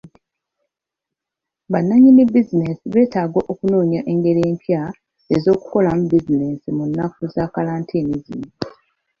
Bannannyini 1.71 2.23
bizinensi 2.33 2.85
beetaaga 2.93 3.39
okunoonya 3.51 4.01
engeri 4.11 4.41
empya 4.49 4.81
ez'okukolamu 5.35 6.03
bizinensi 6.11 6.69
mu 6.77 6.83
nnaku 6.89 7.21
za 7.33 7.43
kalantiini 7.53 8.15
zino. 8.25 8.49